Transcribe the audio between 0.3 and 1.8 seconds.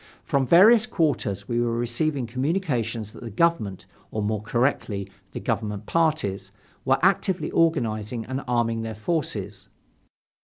various quarters we were